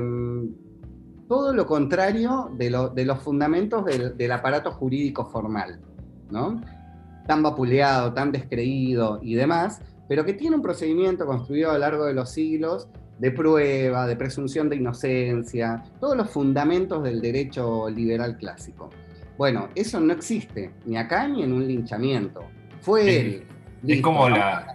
todo 1.27 1.53
lo 1.53 1.65
contrario 1.65 2.51
de 2.57 3.05
los 3.05 3.19
fundamentos 3.19 3.85
del, 3.85 4.17
del 4.17 4.31
aparato 4.31 4.71
jurídico 4.71 5.25
formal, 5.25 5.79
¿no? 6.29 6.61
Tan 7.27 7.41
vapuleado, 7.41 8.13
tan 8.13 8.31
descreído 8.31 9.19
y 9.21 9.35
demás, 9.35 9.81
pero 10.07 10.25
que 10.25 10.33
tiene 10.33 10.55
un 10.55 10.61
procedimiento 10.61 11.25
construido 11.25 11.69
a 11.69 11.73
lo 11.73 11.79
largo 11.79 12.05
de 12.05 12.13
los 12.13 12.29
siglos 12.31 12.87
de 13.19 13.31
prueba, 13.31 14.07
de 14.07 14.15
presunción 14.15 14.69
de 14.69 14.75
inocencia, 14.77 15.83
todos 15.99 16.17
los 16.17 16.29
fundamentos 16.29 17.03
del 17.03 17.21
derecho 17.21 17.89
liberal 17.89 18.37
clásico. 18.37 18.89
Bueno, 19.37 19.69
eso 19.75 19.99
no 19.99 20.13
existe, 20.13 20.71
ni 20.85 20.97
acá 20.97 21.27
ni 21.27 21.43
en 21.43 21.53
un 21.53 21.67
linchamiento. 21.67 22.41
Fue 22.81 23.01
Es- 23.01 23.07
él. 23.25 23.43
es 23.83 23.87
Listo, 23.87 24.03
como 24.07 24.29
la- 24.29 24.73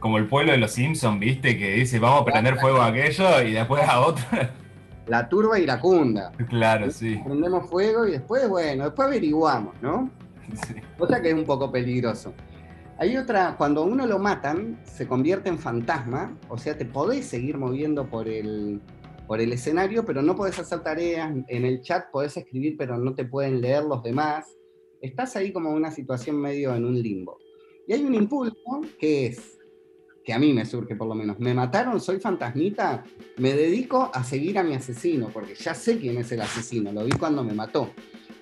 Como 0.00 0.18
el 0.18 0.26
pueblo 0.28 0.52
de 0.52 0.58
los 0.58 0.70
Simpsons, 0.72 1.18
¿viste? 1.18 1.56
Que 1.56 1.72
dice, 1.76 1.98
vamos 1.98 2.22
a 2.22 2.24
prender 2.26 2.56
fuego 2.58 2.78
a 2.82 2.88
aquello 2.88 3.40
y 3.42 3.52
después 3.52 3.82
a 3.88 4.00
otro. 4.00 4.24
La 5.06 5.28
turba 5.28 5.58
iracunda. 5.58 6.30
claro, 6.48 6.90
sí. 6.90 7.20
Prendemos 7.24 7.68
fuego 7.70 8.06
y 8.06 8.12
después, 8.12 8.46
bueno, 8.48 8.84
después 8.84 9.08
averiguamos, 9.08 9.74
¿no? 9.80 10.10
sí. 10.66 10.74
O 10.98 11.06
sea 11.06 11.20
que 11.22 11.28
es 11.30 11.34
un 11.34 11.44
poco 11.44 11.70
peligroso. 11.72 12.34
Hay 12.96 13.16
otra, 13.16 13.56
cuando 13.58 13.82
uno 13.82 14.06
lo 14.06 14.20
matan, 14.20 14.80
se 14.84 15.08
convierte 15.08 15.48
en 15.48 15.58
fantasma, 15.58 16.38
o 16.48 16.56
sea, 16.56 16.78
te 16.78 16.84
podés 16.84 17.26
seguir 17.26 17.58
moviendo 17.58 18.08
por 18.08 18.28
el, 18.28 18.80
por 19.26 19.40
el 19.40 19.52
escenario, 19.52 20.04
pero 20.04 20.22
no 20.22 20.36
podés 20.36 20.60
hacer 20.60 20.80
tareas, 20.80 21.32
en 21.48 21.64
el 21.64 21.80
chat 21.80 22.10
podés 22.12 22.36
escribir, 22.36 22.76
pero 22.78 22.96
no 22.96 23.14
te 23.14 23.24
pueden 23.24 23.60
leer 23.60 23.82
los 23.82 24.00
demás. 24.04 24.46
Estás 25.00 25.34
ahí 25.34 25.52
como 25.52 25.70
en 25.70 25.74
una 25.74 25.90
situación 25.90 26.40
medio 26.40 26.72
en 26.72 26.84
un 26.84 27.02
limbo. 27.02 27.38
Y 27.88 27.94
hay 27.94 28.04
un 28.04 28.14
impulso 28.14 28.80
que 29.00 29.26
es, 29.26 29.58
que 30.24 30.32
a 30.32 30.38
mí 30.38 30.52
me 30.52 30.64
surge 30.64 30.94
por 30.94 31.08
lo 31.08 31.16
menos, 31.16 31.40
me 31.40 31.52
mataron, 31.52 32.00
soy 32.00 32.20
fantasmita, 32.20 33.02
me 33.38 33.54
dedico 33.54 34.08
a 34.14 34.22
seguir 34.22 34.56
a 34.56 34.62
mi 34.62 34.74
asesino, 34.74 35.30
porque 35.32 35.56
ya 35.56 35.74
sé 35.74 35.98
quién 35.98 36.16
es 36.18 36.30
el 36.30 36.42
asesino, 36.42 36.92
lo 36.92 37.04
vi 37.04 37.12
cuando 37.12 37.42
me 37.42 37.54
mató. 37.54 37.90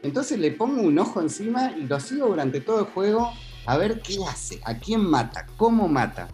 Entonces 0.02 0.38
le 0.38 0.50
pongo 0.50 0.82
un 0.82 0.98
ojo 0.98 1.22
encima 1.22 1.72
y 1.72 1.86
lo 1.86 1.98
sigo 1.98 2.26
durante 2.26 2.60
todo 2.60 2.80
el 2.80 2.86
juego 2.86 3.30
a 3.66 3.76
ver 3.76 4.00
qué 4.02 4.16
hace, 4.28 4.60
a 4.64 4.74
quién 4.78 5.04
mata, 5.04 5.46
cómo 5.56 5.88
mata. 5.88 6.28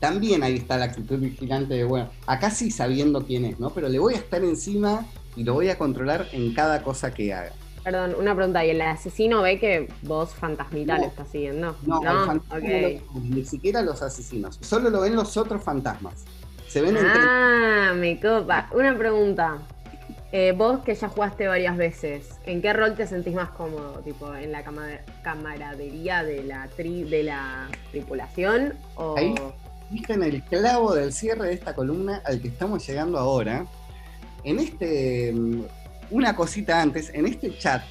También 0.00 0.42
ahí 0.42 0.56
está 0.56 0.76
la 0.76 0.86
actitud 0.86 1.18
vigilante 1.18 1.74
de, 1.74 1.84
bueno, 1.84 2.10
acá 2.26 2.50
sí 2.50 2.70
sabiendo 2.70 3.24
quién 3.24 3.44
es, 3.44 3.60
¿no? 3.60 3.70
Pero 3.70 3.88
le 3.88 3.98
voy 4.00 4.14
a 4.14 4.18
estar 4.18 4.42
encima 4.42 5.06
y 5.36 5.44
lo 5.44 5.54
voy 5.54 5.68
a 5.68 5.78
controlar 5.78 6.26
en 6.32 6.52
cada 6.54 6.82
cosa 6.82 7.14
que 7.14 7.32
haga. 7.32 7.52
Perdón, 7.84 8.14
una 8.18 8.34
pregunta. 8.34 8.64
¿Y 8.64 8.70
el 8.70 8.80
asesino 8.80 9.42
ve 9.42 9.58
que 9.58 9.88
vos 10.02 10.34
fantasmita 10.34 10.96
No. 10.96 11.02
lo 11.02 11.08
estás 11.08 11.28
siguiendo? 11.30 11.76
No, 11.86 12.00
no 12.00 12.34
lo- 12.34 12.40
ni 13.22 13.44
siquiera 13.44 13.82
los 13.82 14.02
asesinos, 14.02 14.58
solo 14.60 14.90
lo 14.90 15.00
ven 15.00 15.14
los 15.16 15.36
otros 15.36 15.62
fantasmas. 15.62 16.24
Se 16.68 16.80
ven 16.80 16.96
entre 16.96 17.12
Ah, 17.14 17.92
me 17.94 18.18
copa. 18.20 18.68
Una 18.74 18.96
pregunta. 18.96 19.58
Eh, 20.34 20.52
vos 20.56 20.80
que 20.80 20.94
ya 20.94 21.08
jugaste 21.08 21.46
varias 21.46 21.76
veces, 21.76 22.38
¿en 22.46 22.62
qué 22.62 22.72
rol 22.72 22.94
te 22.94 23.06
sentís 23.06 23.34
más 23.34 23.50
cómodo? 23.50 24.00
¿Tipo 24.02 24.34
en 24.34 24.50
la 24.50 24.64
cama- 24.64 25.00
camaradería 25.22 26.24
de 26.24 26.42
la, 26.42 26.70
tri- 26.70 27.06
de 27.06 27.22
la 27.24 27.68
tripulación? 27.90 28.74
¿O 28.96 29.16
Ahí. 29.18 29.34
En 30.08 30.22
el 30.22 30.42
clavo 30.44 30.94
del 30.94 31.12
cierre 31.12 31.48
de 31.48 31.52
esta 31.52 31.74
columna 31.74 32.22
al 32.24 32.40
que 32.40 32.48
estamos 32.48 32.86
llegando 32.86 33.18
ahora. 33.18 33.66
En 34.42 34.58
este, 34.58 35.32
mm, 35.34 35.64
una 36.12 36.34
cosita 36.34 36.80
antes, 36.80 37.10
en 37.12 37.26
este 37.26 37.56
chat, 37.58 37.82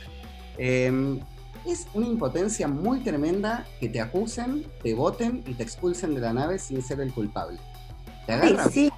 eh, 0.58 1.20
es 1.68 1.86
una 1.94 2.08
impotencia 2.08 2.68
muy 2.68 3.02
tremenda 3.02 3.68
que 3.80 3.88
te 3.88 4.02
acusen, 4.02 4.66
te 4.82 4.96
voten 4.96 5.44
y 5.46 5.54
te 5.54 5.62
expulsen 5.62 6.16
de 6.16 6.22
la 6.22 6.34
nave 6.34 6.58
sin 6.58 6.82
ser 6.82 7.00
el 7.02 7.14
culpable. 7.14 7.60
Te 8.26 8.34
Ay, 8.34 8.40
agarran. 8.54 8.72
sí. 8.72 8.92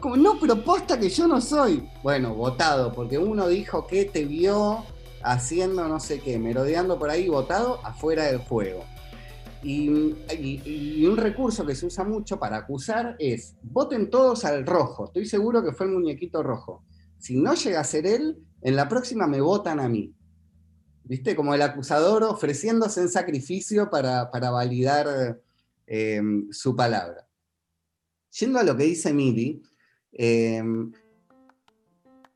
Como, 0.00 0.16
no, 0.16 0.38
pero 0.40 0.62
posta 0.62 0.98
que 0.98 1.08
yo 1.08 1.28
no 1.28 1.40
soy. 1.40 1.88
Bueno, 2.02 2.34
votado, 2.34 2.92
porque 2.92 3.18
uno 3.18 3.48
dijo 3.48 3.86
que 3.86 4.04
te 4.04 4.24
vio 4.24 4.84
haciendo 5.22 5.88
no 5.88 6.00
sé 6.00 6.20
qué, 6.20 6.38
merodeando 6.38 6.98
por 6.98 7.10
ahí, 7.10 7.28
votado 7.28 7.80
afuera 7.84 8.24
del 8.24 8.38
juego. 8.38 8.84
Y 9.62 9.88
un 9.88 11.16
recurso 11.16 11.64
que 11.64 11.74
se 11.74 11.86
usa 11.86 12.04
mucho 12.04 12.38
para 12.38 12.58
acusar 12.58 13.16
es, 13.18 13.54
voten 13.62 14.10
todos 14.10 14.44
al 14.44 14.66
rojo. 14.66 15.06
Estoy 15.06 15.24
seguro 15.24 15.64
que 15.64 15.72
fue 15.72 15.86
el 15.86 15.92
muñequito 15.92 16.42
rojo. 16.42 16.84
Si 17.18 17.36
no 17.36 17.54
llega 17.54 17.80
a 17.80 17.84
ser 17.84 18.06
él, 18.06 18.44
en 18.60 18.76
la 18.76 18.90
próxima 18.90 19.26
me 19.26 19.40
votan 19.40 19.80
a 19.80 19.88
mí. 19.88 20.14
¿Viste? 21.04 21.34
Como 21.34 21.54
el 21.54 21.62
acusador 21.62 22.24
ofreciéndose 22.24 23.00
en 23.00 23.08
sacrificio 23.08 23.88
para, 23.88 24.30
para 24.30 24.50
validar 24.50 25.40
eh, 25.86 26.20
su 26.50 26.76
palabra. 26.76 27.26
Yendo 28.38 28.58
a 28.58 28.64
lo 28.64 28.76
que 28.76 28.84
dice 28.84 29.14
Mili, 29.14 29.62
eh, 30.14 30.62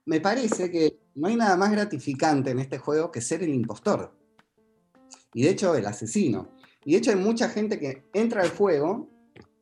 me 0.05 0.21
parece 0.21 0.71
que 0.71 0.99
no 1.15 1.29
hay 1.29 1.37
nada 1.37 1.57
más 1.57 1.71
gratificante 1.71 2.51
en 2.51 2.59
este 2.59 2.79
juego 2.79 3.11
que 3.11 3.21
ser 3.21 3.43
el 3.43 3.51
impostor. 3.55 4.15
Y 5.35 5.43
de 5.43 5.51
hecho, 5.51 5.75
el 5.75 5.87
asesino. 5.87 6.49
Y 6.85 6.93
de 6.93 6.99
hecho, 6.99 7.11
hay 7.11 7.17
mucha 7.17 7.49
gente 7.49 7.79
que 7.79 8.05
entra 8.15 8.43
al 8.43 8.51
juego 8.51 9.09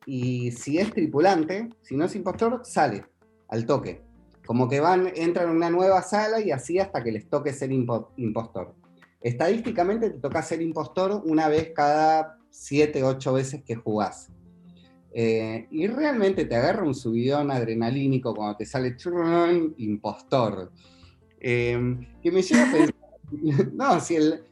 y 0.05 0.51
si 0.51 0.77
es 0.77 0.91
tripulante, 0.93 1.69
si 1.81 1.97
no 1.97 2.05
es 2.05 2.15
impostor, 2.15 2.61
sale 2.63 3.05
al 3.49 3.65
toque. 3.65 4.01
Como 4.45 4.69
que 4.69 4.79
van, 4.79 5.11
entran 5.15 5.49
en 5.49 5.57
una 5.57 5.69
nueva 5.69 6.01
sala 6.01 6.39
y 6.39 6.51
así 6.51 6.79
hasta 6.79 7.03
que 7.03 7.11
les 7.11 7.29
toque 7.29 7.51
ser 7.51 7.71
impo- 7.71 8.11
impostor. 8.15 8.73
estadísticamente 9.19 10.09
te 10.09 10.19
toca 10.19 10.41
ser 10.41 10.61
impostor 10.61 11.21
una 11.25 11.49
vez 11.49 11.71
cada 11.75 12.37
7, 12.49 13.03
8 13.03 13.33
veces 13.33 13.63
que 13.65 13.75
jugás. 13.75 14.29
Eh, 15.13 15.67
y 15.71 15.87
realmente 15.87 16.45
te 16.45 16.55
agarra 16.55 16.83
un 16.83 16.93
subidón 16.93 17.49
adrenalínico 17.51 18.35
cuando 18.35 18.57
te 18.57 18.65
sale 18.65 18.95
churrón, 18.95 19.73
impostor. 19.77 20.71
Eh, 21.39 22.07
que 22.21 22.31
me 22.31 22.41
lleva 22.41 22.69
a 22.69 22.71
pensar, 22.71 22.95
no, 23.73 23.99
si, 23.99 24.15
el, 24.15 24.43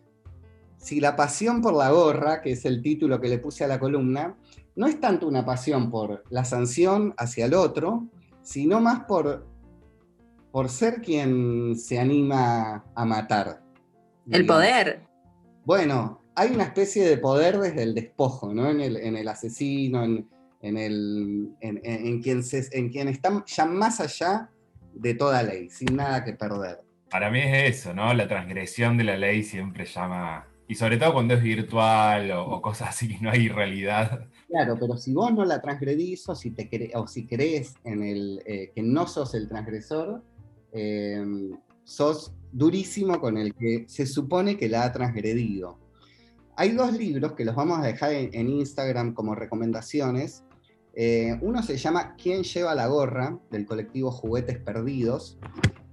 si 0.78 1.00
la 1.00 1.16
pasión 1.16 1.62
por 1.62 1.76
la 1.76 1.92
gorra, 1.92 2.42
que 2.42 2.52
es 2.52 2.66
el 2.66 2.82
título 2.82 3.20
que 3.20 3.30
le 3.30 3.40
puse 3.40 3.64
a 3.64 3.68
la 3.68 3.80
columna, 3.80 4.36
no 4.76 4.88
es 4.88 5.00
tanto 5.00 5.28
una 5.28 5.46
pasión 5.46 5.90
por 5.90 6.24
la 6.30 6.46
sanción 6.46 7.14
hacia 7.18 7.46
el 7.46 7.54
otro, 7.54 8.08
sino 8.42 8.80
más 8.82 9.06
por, 9.06 9.48
por 10.52 10.70
ser 10.70 11.02
quien 11.02 11.78
se 11.78 12.00
anima 12.00 12.86
a 12.94 13.06
matar. 13.06 13.62
El 14.26 14.42
digamos. 14.42 14.56
poder. 14.56 15.02
Bueno, 15.64 16.22
hay 16.36 16.52
una 16.52 16.66
especie 16.66 17.08
de 17.08 17.18
poder 17.18 17.60
desde 17.60 17.84
el 17.84 17.96
despojo, 17.96 18.54
¿no? 18.54 18.70
En 18.70 18.82
el, 18.82 18.98
en 18.98 19.16
el 19.16 19.28
asesino, 19.28 20.04
en, 20.04 20.28
en 20.66 20.78
el, 20.78 21.50
en, 21.62 21.80
en- 21.84 22.08
en 22.08 22.22
quien 22.22 22.44
se, 22.44 22.68
en 22.72 22.90
quien 22.90 23.08
está 23.08 23.44
ya 23.46 23.66
más 23.66 24.00
allá 24.00 24.50
de 24.94 25.14
toda 25.14 25.44
ley, 25.44 25.70
sin 25.70 25.96
nada 25.96 26.24
que 26.24 26.34
perder. 26.34 26.80
Para 27.10 27.30
mí 27.30 27.40
es 27.40 27.78
eso, 27.78 27.94
¿no? 27.94 28.14
La 28.14 28.28
transgresión 28.28 28.98
de 28.98 29.04
la 29.04 29.18
ley 29.18 29.44
siempre 29.44 29.86
llama. 29.86 30.48
Y 30.68 30.74
sobre 30.76 30.98
todo 30.98 31.14
cuando 31.14 31.36
es 31.36 31.44
virtual 31.44 32.32
o, 32.32 32.44
o 32.48 32.62
cosas 32.62 32.90
así 32.90 33.08
que 33.08 33.20
no 33.22 33.30
hay 33.30 33.48
realidad. 33.50 34.28
Claro, 34.48 34.76
pero 34.80 34.98
si 34.98 35.14
vos 35.14 35.32
no 35.32 35.46
la 35.46 35.62
transgredís 35.62 36.28
o 36.28 36.34
si, 36.36 36.50
te 36.52 36.68
cre- 36.70 36.92
o 36.96 37.06
si 37.08 37.28
crees 37.28 37.76
en 37.84 38.02
el, 38.02 38.42
eh, 38.48 38.72
que 38.74 38.82
no 38.82 39.06
sos 39.06 39.36
el 39.36 39.48
transgresor, 39.48 40.24
eh, 40.74 41.24
sos 41.84 42.34
durísimo 42.52 43.20
con 43.20 43.38
el 43.38 43.54
que 43.54 43.86
se 43.88 44.08
supone 44.08 44.58
que 44.58 44.68
la 44.70 44.86
ha 44.86 44.92
transgredido. 44.92 45.78
Hay 46.58 46.72
dos 46.72 46.94
libros 46.94 47.34
que 47.34 47.44
los 47.46 47.54
vamos 47.54 47.80
a 47.80 47.84
dejar 47.84 48.14
en, 48.14 48.30
en 48.34 48.50
Instagram 48.50 49.14
como 49.14 49.36
recomendaciones. 49.36 50.45
Eh, 50.96 51.38
uno 51.42 51.62
se 51.62 51.78
llama 51.78 52.16
¿Quién 52.16 52.44
lleva 52.44 52.74
la 52.74 52.88
gorra? 52.88 53.40
del 53.52 53.66
colectivo 53.66 54.12
Juguetes 54.12 54.60
Perdidos. 54.60 55.38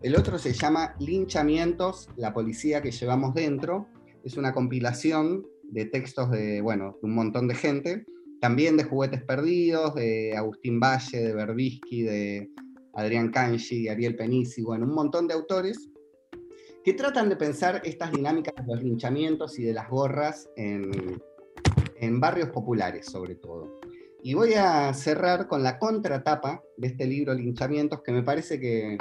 El 0.00 0.16
otro 0.16 0.38
se 0.38 0.52
llama 0.52 0.94
Linchamientos, 0.98 2.08
la 2.16 2.32
policía 2.32 2.82
que 2.82 2.90
llevamos 2.90 3.34
dentro. 3.34 3.86
Es 4.24 4.36
una 4.36 4.52
compilación 4.52 5.46
de 5.64 5.86
textos 5.86 6.30
de, 6.30 6.60
bueno, 6.60 6.98
de 7.00 7.08
un 7.08 7.14
montón 7.14 7.48
de 7.48 7.54
gente 7.54 8.04
también 8.42 8.76
de 8.76 8.82
Juguetes 8.82 9.22
Perdidos, 9.22 9.94
de 9.94 10.36
Agustín 10.36 10.80
Valle, 10.80 11.22
de 11.22 11.32
Berbisky, 11.32 12.02
de 12.02 12.50
Adrián 12.94 13.30
Canchi, 13.30 13.84
de 13.84 13.90
Ariel 13.90 14.16
Penisi, 14.16 14.62
bueno, 14.62 14.84
un 14.84 14.94
montón 14.94 15.28
de 15.28 15.34
autores 15.34 15.88
que 16.82 16.92
tratan 16.94 17.28
de 17.28 17.36
pensar 17.36 17.80
estas 17.84 18.10
dinámicas 18.10 18.52
de 18.56 18.74
los 18.74 18.82
linchamientos 18.82 19.60
y 19.60 19.62
de 19.62 19.72
las 19.72 19.88
gorras 19.88 20.50
en, 20.56 20.90
en 22.00 22.18
barrios 22.18 22.48
populares, 22.48 23.06
sobre 23.06 23.36
todo. 23.36 23.78
Y 24.24 24.34
voy 24.34 24.54
a 24.54 24.94
cerrar 24.94 25.48
con 25.48 25.64
la 25.64 25.80
contratapa 25.80 26.62
de 26.76 26.86
este 26.86 27.06
libro 27.06 27.34
Linchamientos, 27.34 28.02
que 28.02 28.12
me 28.12 28.22
parece 28.22 28.60
que 28.60 28.96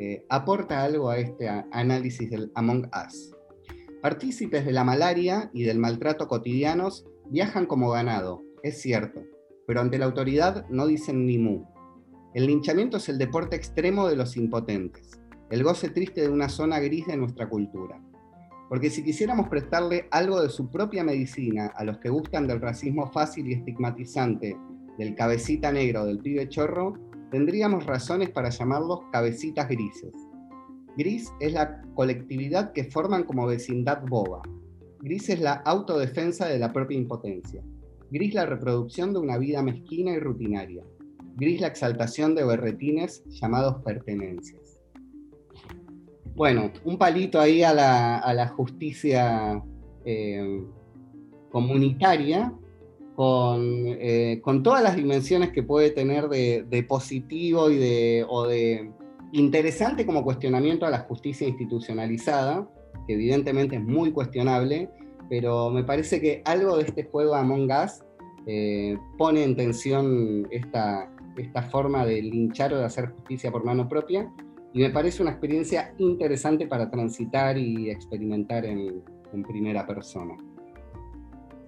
eh, 0.00 0.26
aporta 0.28 0.82
algo 0.82 1.08
a 1.08 1.18
este 1.18 1.48
análisis 1.48 2.28
del 2.28 2.50
Among 2.56 2.90
Us. 3.06 3.30
Partícipes 4.02 4.66
de 4.66 4.72
la 4.72 4.82
malaria 4.82 5.50
y 5.54 5.62
del 5.62 5.78
maltrato 5.78 6.26
cotidianos 6.26 7.06
viajan 7.30 7.66
como 7.66 7.90
ganado, 7.90 8.42
es 8.64 8.82
cierto, 8.82 9.22
pero 9.68 9.80
ante 9.80 9.98
la 9.98 10.06
autoridad 10.06 10.66
no 10.68 10.88
dicen 10.88 11.26
ni 11.26 11.38
mu. 11.38 11.64
El 12.34 12.46
linchamiento 12.46 12.96
es 12.96 13.08
el 13.08 13.18
deporte 13.18 13.54
extremo 13.54 14.08
de 14.08 14.16
los 14.16 14.36
impotentes, 14.36 15.20
el 15.50 15.62
goce 15.62 15.90
triste 15.90 16.22
de 16.22 16.28
una 16.28 16.48
zona 16.48 16.80
gris 16.80 17.06
de 17.06 17.16
nuestra 17.16 17.48
cultura. 17.48 18.02
Porque 18.68 18.90
si 18.90 19.04
quisiéramos 19.04 19.48
prestarle 19.48 20.08
algo 20.10 20.40
de 20.40 20.48
su 20.48 20.70
propia 20.70 21.04
medicina 21.04 21.72
a 21.76 21.84
los 21.84 21.98
que 21.98 22.08
gustan 22.08 22.46
del 22.46 22.60
racismo 22.60 23.10
fácil 23.12 23.46
y 23.48 23.54
estigmatizante 23.54 24.56
del 24.98 25.14
cabecita 25.14 25.70
negro 25.72 26.06
del 26.06 26.18
pibe 26.18 26.48
chorro, 26.48 26.94
tendríamos 27.30 27.84
razones 27.84 28.30
para 28.30 28.50
llamarlos 28.50 29.00
cabecitas 29.12 29.68
grises. 29.68 30.14
Gris 30.96 31.32
es 31.40 31.52
la 31.52 31.82
colectividad 31.94 32.72
que 32.72 32.84
forman 32.84 33.24
como 33.24 33.46
vecindad 33.46 34.02
boba. 34.06 34.42
Gris 35.00 35.28
es 35.28 35.40
la 35.40 35.54
autodefensa 35.54 36.46
de 36.46 36.58
la 36.58 36.72
propia 36.72 36.96
impotencia. 36.96 37.62
Gris 38.10 38.32
la 38.32 38.46
reproducción 38.46 39.12
de 39.12 39.18
una 39.18 39.38
vida 39.38 39.62
mezquina 39.62 40.12
y 40.12 40.20
rutinaria. 40.20 40.84
Gris 41.36 41.60
la 41.60 41.66
exaltación 41.66 42.36
de 42.36 42.44
berretines 42.44 43.24
llamados 43.26 43.82
pertenencias. 43.82 44.63
Bueno, 46.34 46.72
un 46.84 46.98
palito 46.98 47.40
ahí 47.40 47.62
a 47.62 47.72
la, 47.72 48.18
a 48.18 48.34
la 48.34 48.48
justicia 48.48 49.62
eh, 50.04 50.64
comunitaria, 51.50 52.52
con, 53.14 53.62
eh, 53.86 54.40
con 54.42 54.64
todas 54.64 54.82
las 54.82 54.96
dimensiones 54.96 55.50
que 55.50 55.62
puede 55.62 55.90
tener 55.90 56.28
de, 56.28 56.64
de 56.68 56.82
positivo 56.82 57.70
y 57.70 57.76
de, 57.76 58.26
o 58.28 58.48
de 58.48 58.90
interesante 59.32 60.04
como 60.04 60.24
cuestionamiento 60.24 60.86
a 60.86 60.90
la 60.90 61.00
justicia 61.00 61.46
institucionalizada, 61.46 62.68
que 63.06 63.14
evidentemente 63.14 63.76
es 63.76 63.82
muy 63.82 64.10
cuestionable, 64.10 64.90
pero 65.28 65.70
me 65.70 65.84
parece 65.84 66.20
que 66.20 66.42
algo 66.44 66.76
de 66.76 66.84
este 66.84 67.04
juego 67.04 67.36
Among 67.36 67.70
Us 67.70 68.02
eh, 68.46 68.98
pone 69.16 69.44
en 69.44 69.56
tensión 69.56 70.48
esta, 70.50 71.08
esta 71.36 71.62
forma 71.62 72.04
de 72.04 72.22
linchar 72.22 72.74
o 72.74 72.78
de 72.78 72.84
hacer 72.84 73.10
justicia 73.10 73.52
por 73.52 73.64
mano 73.64 73.88
propia, 73.88 74.30
y 74.74 74.80
me 74.80 74.90
parece 74.90 75.22
una 75.22 75.30
experiencia 75.30 75.94
interesante 75.98 76.66
para 76.66 76.90
transitar 76.90 77.56
y 77.56 77.90
experimentar 77.90 78.66
en, 78.66 79.02
primera 79.48 79.84
persona. 79.84 80.36